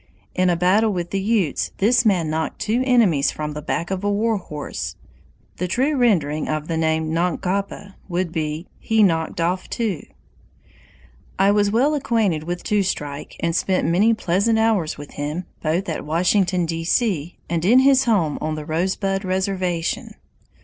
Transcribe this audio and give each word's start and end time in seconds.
In 0.33 0.49
a 0.49 0.55
battle 0.55 0.91
with 0.91 1.11
the 1.11 1.21
Utes 1.21 1.69
this 1.77 2.07
man 2.07 2.27
knocked 2.27 2.57
two 2.59 2.81
enemies 2.87 3.29
from 3.29 3.53
the 3.53 3.61
back 3.61 3.91
of 3.91 4.03
a 4.03 4.11
war 4.11 4.37
horse. 4.37 4.95
The 5.57 5.67
true 5.67 5.95
rendering 5.95 6.47
of 6.49 6.67
the 6.67 6.75
name 6.75 7.11
Nomkahpa 7.13 7.93
would 8.09 8.31
be, 8.31 8.65
"He 8.79 9.03
knocked 9.03 9.39
off 9.39 9.69
two." 9.69 10.01
I 11.37 11.51
was 11.51 11.69
well 11.69 11.93
acquainted 11.93 12.45
with 12.45 12.63
Two 12.63 12.81
Strike 12.81 13.35
and 13.41 13.55
spent 13.55 13.87
many 13.87 14.11
pleasant 14.15 14.57
hours 14.57 14.97
with 14.97 15.11
him, 15.11 15.45
both 15.61 15.87
at 15.87 16.03
Washington, 16.03 16.65
D. 16.65 16.83
C., 16.83 17.37
and 17.47 17.63
in 17.63 17.81
his 17.81 18.05
home 18.05 18.39
on 18.41 18.55
the 18.55 18.65
Rosebud 18.65 19.23
reservation. 19.23 20.15